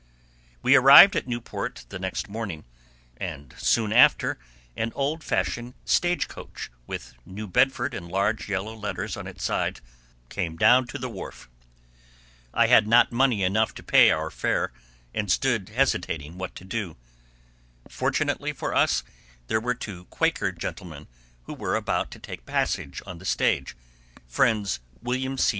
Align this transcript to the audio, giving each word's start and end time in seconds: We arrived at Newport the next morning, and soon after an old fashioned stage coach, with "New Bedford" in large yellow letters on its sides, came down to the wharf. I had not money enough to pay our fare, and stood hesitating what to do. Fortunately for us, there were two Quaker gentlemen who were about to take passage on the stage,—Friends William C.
We 0.63 0.75
arrived 0.75 1.15
at 1.15 1.27
Newport 1.27 1.85
the 1.89 1.99
next 1.99 2.27
morning, 2.27 2.63
and 3.17 3.53
soon 3.59 3.93
after 3.93 4.39
an 4.75 4.91
old 4.95 5.23
fashioned 5.23 5.75
stage 5.85 6.27
coach, 6.27 6.71
with 6.87 7.13
"New 7.23 7.45
Bedford" 7.45 7.93
in 7.93 8.07
large 8.09 8.49
yellow 8.49 8.73
letters 8.75 9.15
on 9.15 9.27
its 9.27 9.43
sides, 9.43 9.79
came 10.27 10.57
down 10.57 10.87
to 10.87 10.97
the 10.97 11.07
wharf. 11.07 11.49
I 12.51 12.65
had 12.65 12.87
not 12.87 13.11
money 13.11 13.43
enough 13.43 13.75
to 13.75 13.83
pay 13.83 14.09
our 14.09 14.31
fare, 14.31 14.73
and 15.13 15.31
stood 15.31 15.69
hesitating 15.69 16.39
what 16.39 16.55
to 16.55 16.65
do. 16.65 16.97
Fortunately 17.87 18.53
for 18.53 18.73
us, 18.73 19.03
there 19.49 19.61
were 19.61 19.75
two 19.75 20.05
Quaker 20.05 20.51
gentlemen 20.51 21.05
who 21.43 21.53
were 21.53 21.75
about 21.75 22.09
to 22.09 22.17
take 22.19 22.47
passage 22.47 23.03
on 23.05 23.19
the 23.19 23.25
stage,—Friends 23.25 24.79
William 25.03 25.37
C. 25.37 25.49